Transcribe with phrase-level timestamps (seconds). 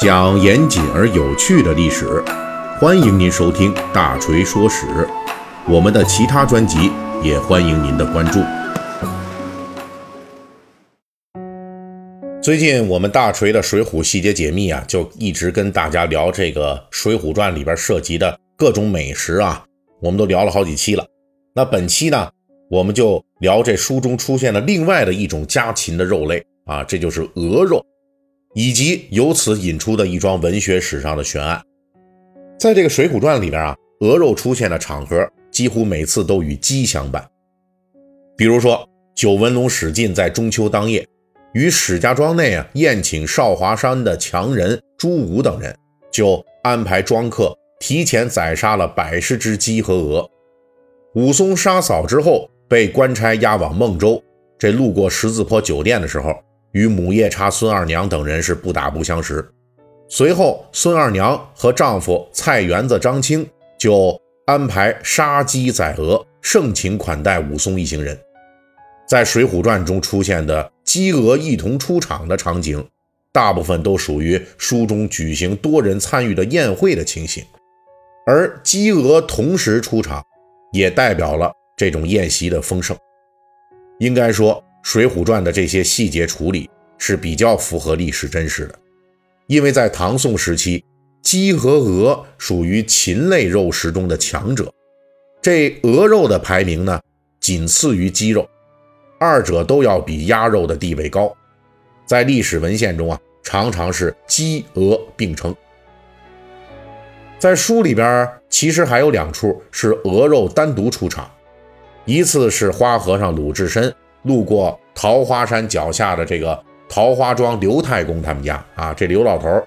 [0.00, 2.22] 讲严谨而有趣的历史，
[2.78, 4.86] 欢迎您收听《大锤说史》。
[5.68, 6.92] 我们的其他专辑
[7.22, 8.40] 也欢迎您的关注。
[12.42, 19.64] 最近我们大锤的《水浒细节解密》啊，就一直跟大家聊这个《水浒传》里边涉及的各种美食啊，
[20.00, 21.04] 我们都聊了好几期了。
[21.54, 22.30] 那本期呢，
[22.70, 27.84] 我们就聊这书中出现的另外的一种家禽的肉类啊，这就是鹅肉。
[28.56, 31.62] 以及由此引出的一桩文学史上的悬案，
[32.58, 37.22] 在这个《水浒传》里边啊，鹅肉出现的场合几乎每次都与鸡相伴。
[38.34, 41.06] 比如说，九纹龙史进在中秋当夜，
[41.52, 45.76] 于史家庄内啊宴请少华山的强人朱武等人，
[46.10, 50.26] 就安排庄客提前宰杀了百十只鸡和鹅。
[51.14, 54.22] 武松杀嫂之后，被官差押往孟州，
[54.58, 56.34] 这路过十字坡酒店的时候。
[56.76, 59.42] 与母夜叉孙二娘等人是不打不相识。
[60.10, 64.14] 随后，孙二娘和丈夫菜园子张青就
[64.44, 68.14] 安排杀鸡宰鹅，盛情款待武松一行人。
[69.08, 72.86] 在《水浒传》中出现的鸡鹅一同出场的场景，
[73.32, 77.42] 大部分都属于书中举行多人参与的宴会的情形，
[78.26, 80.22] 而鸡鹅同时出场，
[80.74, 82.94] 也代表了这种宴席的丰盛。
[83.98, 84.62] 应该说。
[84.88, 88.78] 《水浒传》的这些细节处理是比较符合历史真实的，
[89.46, 90.84] 因为在唐宋时期，
[91.22, 94.72] 鸡和鹅属于禽类肉食中的强者，
[95.42, 97.00] 这鹅肉的排名呢
[97.40, 98.48] 仅次于鸡肉，
[99.20, 101.34] 二者都要比鸭肉的地位高。
[102.06, 105.54] 在历史文献中啊，常常是鸡鹅并称。
[107.38, 111.30] 在书里边，其实还有两处是鹅肉单独出场，
[112.04, 113.94] 一次是花和尚鲁智深。
[114.22, 119.62] 路过桃花山脚下的这个桃花庄刘太公他们家啊，这刘老头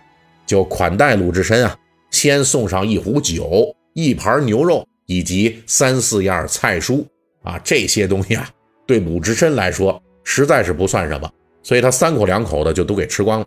[0.46, 1.78] 就款待鲁智深啊，
[2.12, 7.06] 先送上一壶酒、一盘牛肉以及三四样菜蔬
[7.44, 8.50] 啊，这些东西啊，
[8.88, 11.30] 对鲁智深来说实在是不算什么，
[11.62, 13.46] 所以他三口两口的就都给吃光了。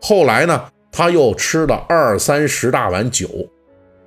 [0.00, 3.28] 后来呢，他又吃了二三十大碗酒，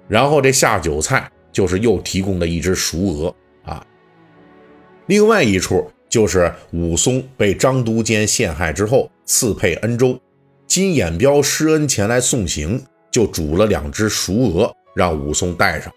[0.07, 3.83] 然后这下酒菜就是又提供的一只熟鹅啊，
[5.07, 5.89] 另外一处。
[6.09, 10.19] 就是武松被张都监陷害之后，赐配恩州，
[10.65, 15.93] 金眼彪施恩前来送行，就煮了两只熟鹅，让武松带上。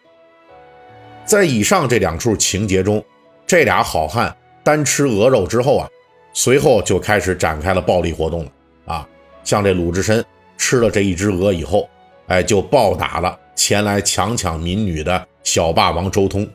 [1.24, 3.02] 在以上这两处情节中，
[3.46, 5.88] 这俩好汉单吃鹅肉之后啊，
[6.34, 8.50] 随后就开始展开了暴力活动了
[8.86, 9.08] 啊！
[9.42, 10.24] 像这鲁智深
[10.58, 11.88] 吃了这一只鹅以后，
[12.26, 16.46] 哎，就暴打了前来强抢民女的小霸王周通。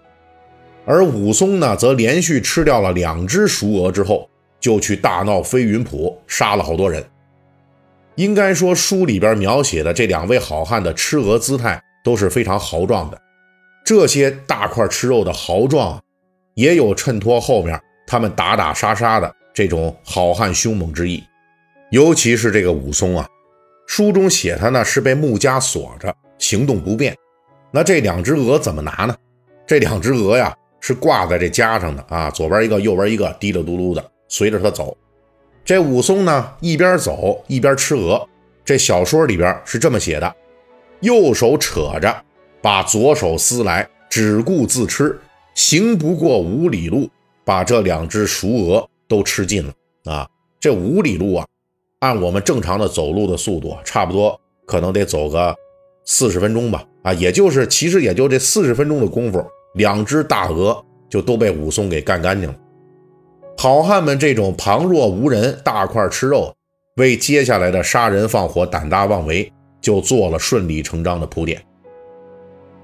[0.89, 7.05] 而武松呢，则连续吃掉了两只熟鹅之后，就去大闹飞云浦，杀了好多人。
[8.15, 13.21] 应该说，书里边描写的这两位好汉的吃鹅姿态都是非常豪壮的。
[13.83, 16.01] 这些大块吃肉的豪壮，
[16.53, 17.77] 也有衬托后面
[18.07, 21.21] 他们打打杀杀的这种好汉凶猛之意。
[21.91, 23.27] 尤其是这个武松啊，
[23.87, 27.13] 书中写他呢是被木枷锁着，行动不便。
[27.71, 29.13] 那这两只鹅怎么拿呢？
[29.67, 30.55] 这两只鹅呀。
[30.87, 34.95] 是挂在这夹上的啊，左边一个，右边一个，滴溜嘟噜的随着他走。
[35.65, 38.25] 这武松呢，一边走一边吃鹅。
[38.63, 40.35] 这小说里边是这么写的：
[41.01, 42.23] 右手扯着，
[42.61, 45.19] 把左手撕来，只顾自吃，
[45.55, 47.09] 行不过五里路，
[47.43, 49.73] 把这两只熟鹅都吃尽了
[50.05, 50.25] 啊！
[50.57, 51.45] 这五里路啊，
[51.99, 55.53] 按我们正常的走路的速度，差不多可能得走个
[56.05, 59.45] 四十分钟吧啊，也就是其实也就这四十分钟的功夫。
[59.75, 62.55] 两只大鹅就都被武松给干干净了。
[63.57, 66.53] 好汉们这种旁若无人、大块吃肉，
[66.97, 69.51] 为接下来的杀人放火、胆大妄为
[69.81, 71.59] 就做了顺理成章的铺垫。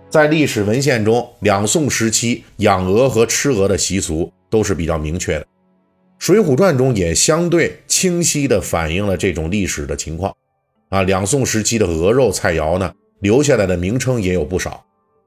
[0.10, 5.42] 在历史文献中，两宋时期养鹅和吃鹅的习俗都是比较明确的，
[6.18, 10.34] 《水浒传》中也相对清晰地反映了这种历史的情况。
[10.90, 14.84] 啊，两宋时期的鹅肉菜肴呢，留下来的名称也有不少，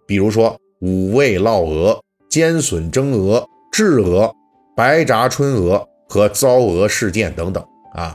[0.07, 0.57] 比如说。
[0.81, 4.35] 五味烙鹅、煎笋蒸鹅、炙鹅、
[4.77, 7.65] 白炸春鹅和糟鹅事件等等
[7.95, 8.15] 啊，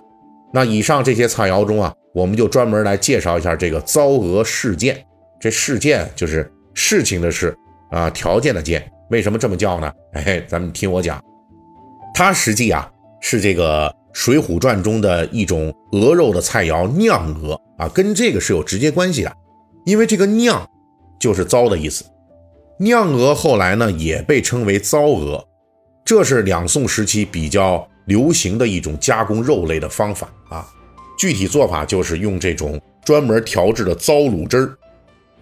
[0.54, 5.04] 那以上这些菜肴中啊，我们就专门来介绍一下这个糟鹅事件。
[5.40, 7.58] 这事件就是事情的事
[7.90, 8.92] 啊，条件的件。
[9.10, 9.92] 为什么这么叫呢？
[10.14, 11.20] 哎，咱们听我讲，
[12.14, 12.90] 它实际啊
[13.22, 19.34] 是这个《水浒传》中的一种鹅肉的菜肴——酿鹅啊，跟这个是有直接关系的，
[19.86, 20.70] 因为这个“酿”
[21.20, 22.06] 就是糟的意思。
[22.82, 25.46] 酿鹅后来呢也被称为糟鹅，
[26.04, 30.68] 这是两宋时期比较流行的一种加工肉类的方法啊。
[31.16, 34.76] 具体做法就是用这种专门调制的糟卤汁儿，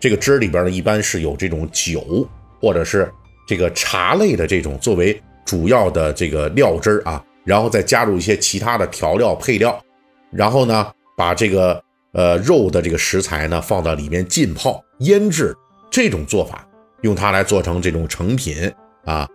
[0.01, 2.27] 这个汁儿里边呢一般是有这种酒
[2.59, 3.09] 或者是
[3.47, 9.81] 这个茶类的这种作为主要的这个料汁儿啊，然后再加入一些其他的调料配料，
[10.29, 11.81] 然后呢把这个
[12.11, 15.55] 呃肉的这个食材呢放到里面浸泡腌制，
[15.89, 16.67] 这种做法
[17.01, 18.71] 用它来做成这种成品
[19.05, 19.27] 啊。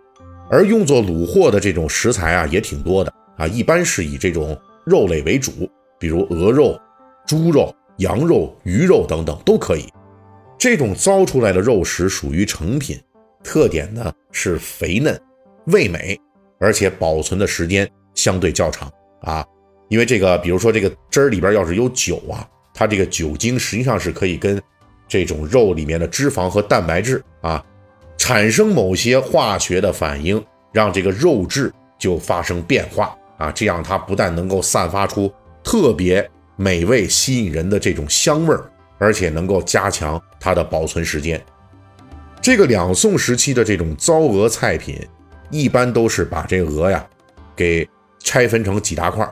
[0.50, 5.50] 而用作卤货的这种食材啊，也挺多的啊，一般是以这种肉类为主，
[5.98, 6.78] 比如鹅肉、
[7.26, 9.86] 猪肉、羊肉、鱼肉等等都可以。
[10.58, 13.00] 这种糟出来的肉食属于成品，
[13.42, 15.18] 特点呢是肥嫩、
[15.66, 16.18] 味美，
[16.60, 18.90] 而且保存的时间相对较长
[19.22, 19.44] 啊。
[19.88, 24.60] 因为这个，比如说这个汁儿里边要是有酒啊，它这个酒精实际上是可以跟
[25.08, 27.64] 这种肉里面的脂肪和蛋白质啊。
[28.16, 30.42] 产生某些化学的反应，
[30.72, 35.30] 让这个肉质就发生变化啊，这样它不但能够散发出
[35.62, 41.44] 特别美味、吸引人的这种香味儿，而且能够加强它的保存时间。
[42.40, 45.06] 这个两宋时期的这种糟鹅菜品，
[45.50, 47.04] 一般都是把这鹅呀
[47.56, 47.86] 给
[48.20, 49.28] 拆分成几大块，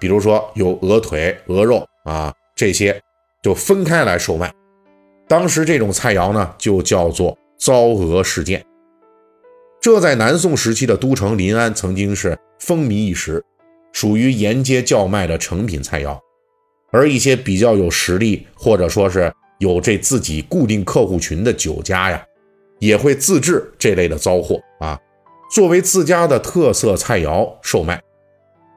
[0.00, 3.00] 比如说有鹅腿、鹅肉啊这些，
[3.42, 4.52] 就分开来售卖。
[5.28, 7.36] 当时这种菜肴呢，就叫做。
[7.56, 8.62] 糟鹅事件，
[9.80, 13.42] 这在南宋时期的都城临安曾经是风靡一时，
[13.90, 16.18] 属于沿街叫卖的成品菜肴。
[16.90, 22.22] 而一些比较有实力或者说是有这自己固定客户群的酒家呀，
[22.80, 24.98] 也会自制这类的糟货啊，
[25.50, 27.98] 作为自家的特色菜肴售卖。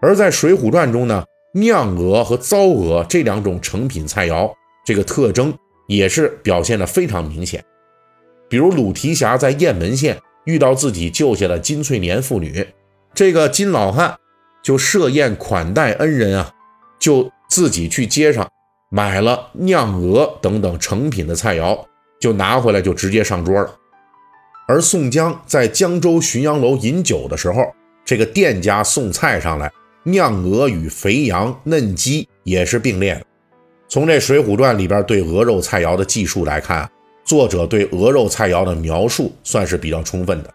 [0.01, 4.49] 而在《水浒传》中呢，酿鹅和糟鹅这两种成品菜肴，
[4.85, 5.53] 这个特征
[5.87, 7.63] 也是表现的非常明显。
[8.47, 12.65] 比如鲁提辖在雁门县遇到自己救下的金翠莲妇女，
[13.13, 14.17] 这个金老汉
[14.63, 16.51] 就设宴款待恩人啊，
[16.99, 18.49] 就自己去街上
[18.89, 21.85] 买了酿鹅等等成品的菜肴，
[22.19, 23.75] 就拿回来就直接上桌了。
[24.69, 27.63] 而宋江在江州浔阳楼饮酒的时候，
[28.05, 29.71] 这个店家送菜上来，
[30.03, 33.26] 酿鹅与肥羊嫩鸡也是并列的。
[33.89, 36.89] 从这《水浒传》里边对鹅肉菜肴的记述来看。
[37.23, 40.53] 作者对鹅肉菜肴的描述算是比较充分的，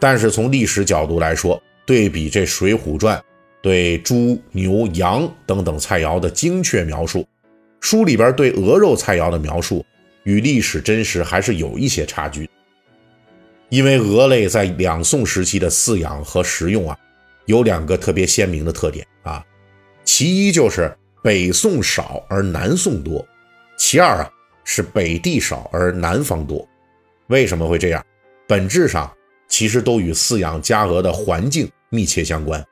[0.00, 3.18] 但是从历史角度来说，对比这《水浒传》
[3.60, 7.28] 对猪、牛、羊等等菜肴的精确描述，
[7.82, 9.84] 书里边对鹅肉菜肴的描述
[10.22, 12.48] 与历史真实还是有一些差距。
[13.68, 16.96] 因为鹅类在两宋时期的饲养和食用啊，
[17.44, 19.44] 有两个特别鲜明的特点啊，
[20.02, 20.96] 其一就是
[21.26, 23.26] 北宋少而南宋多，
[23.76, 24.30] 其二啊。
[24.62, 26.68] 是北地少而南方多，
[27.26, 28.04] 为什么会这样？
[28.46, 29.12] 本质上
[29.48, 32.64] 其实都与饲养家鹅的环境密切相关。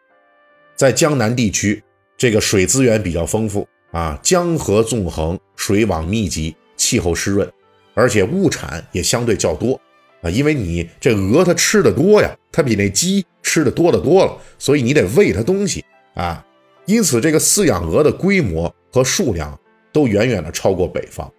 [0.77, 1.83] 在江南地区，
[2.17, 7.53] 这个水资源比较丰富啊，江河纵横，水网密集，气候湿润，
[7.95, 9.81] 而且物产也相对较多
[10.23, 10.31] 啊。
[10.31, 15.85] 因为你这鹅它吃的多呀，它比那鸡吃的多的多了，所以你得喂它东西
[16.15, 16.45] 啊。
[16.87, 19.59] 因此，这个饲养鹅的规模和数量
[19.93, 21.31] 都远远的超过北方。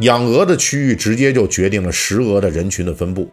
[0.00, 3.30] 养鹅的区域直接就决定了食鹅的人群的分布。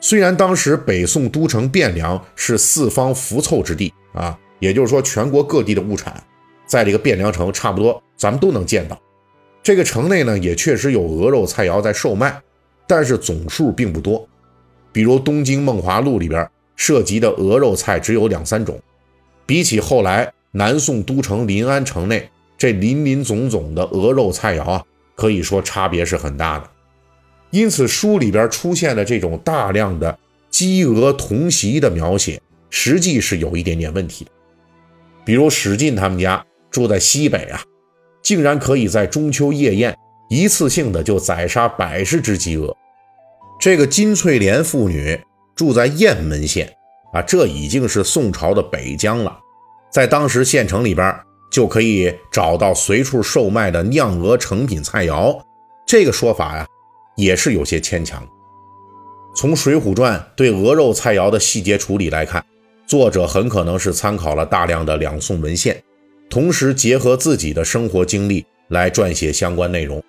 [0.00, 6.20] 虽然当时北宋都城汴梁是四方辐凑之地啊，也就是说全国各地的物产
[6.66, 9.00] 在这个汴梁城差不多咱们都能见到。
[9.62, 12.42] 这个城内呢也确实有鹅肉菜肴在售卖，
[12.88, 14.28] 但是总数并不多。
[14.90, 18.80] 比如《东京梦华录》里边涉及的鹅肉菜只有两三种，
[19.46, 24.82] 比起后来南宋都城临安城内这林林总总的鹅肉菜肴啊。
[25.14, 26.68] 可以说差别是很大的，
[27.50, 30.18] 因此书里边出现的这种大量的
[30.50, 34.30] 鸡鹅同席的描写，实际是有一点点问题的。
[35.24, 37.62] 比如史进他们家住在西北啊，
[38.22, 39.94] 竟然可以在中秋夜宴
[40.30, 42.74] 一次性的就宰杀百十只鸡鹅。
[43.60, 45.20] 这个金翠莲妇女
[45.54, 46.74] 住在雁门县
[47.12, 49.38] 啊，这已经是宋朝的北疆了，
[49.90, 51.14] 在当时县城里边。
[51.52, 55.38] 就可以找到随处售卖的酿鹅成品菜肴，
[55.86, 56.66] 这个说法呀，
[57.14, 58.26] 也是有些牵强。
[59.36, 62.42] 从《水浒传》对鹅肉菜肴的细节处理来看，
[62.86, 65.76] 作者很可能是参考了大量的两宋文献，
[66.30, 70.02] 同时结合自己的生活经历来撰写相关内容，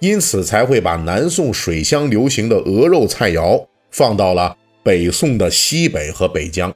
[0.00, 6.74] 因此才会把南宋水乡流行的鹅肉菜肴放到了北宋的西北和北疆。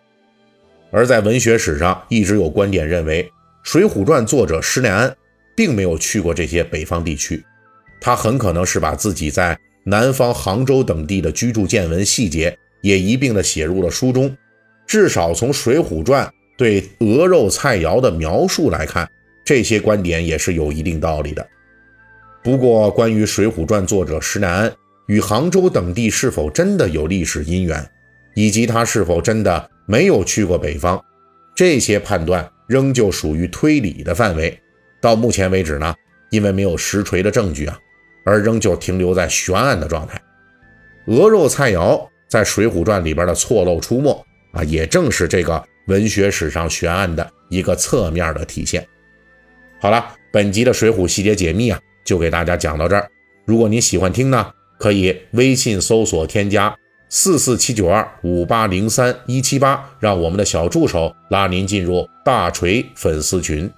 [0.91, 3.31] 而在文学史上，一直有观点认为。
[3.71, 5.17] 《水浒传》作者施耐庵
[5.55, 7.45] 并没有去过这些北方地区，
[8.01, 14.37] 他很可能是把自己在南方杭州等地的居住见闻细节也一并的写入了书中。
[14.85, 16.27] 至少从《水浒传》
[16.59, 19.09] 对鹅肉菜肴的描述来看，
[19.45, 21.49] 这些观点也是有一定道理的。
[22.43, 24.73] 不过，关于《水浒传》作者施耐庵
[25.07, 27.91] 与杭州等地是否真的有历史姻缘，
[28.35, 31.03] 以及他是否真的没有去过北方，
[31.55, 34.59] 这些判断仍旧属于推理的范围。
[35.01, 35.95] 到目前为止呢，
[36.31, 37.79] 因为没有实锤的证据啊，
[38.25, 40.21] 而仍旧停留在悬案的状态。
[41.07, 48.87] 鹅肉菜肴在《水浒传》里边的错漏出没啊，也正是这个文学史上悬案的一个侧面的体现。
[49.81, 51.81] 好了，本集的《水浒细节解密》啊。
[52.05, 53.09] 就给大家讲到这儿。
[53.47, 56.77] 如果您喜欢听呢，可以微信搜索添加
[57.09, 63.71] 四四七九二五八零三一七八，让我们的小助手拉您进入大锤粉丝群。